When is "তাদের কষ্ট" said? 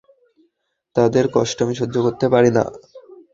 0.95-1.57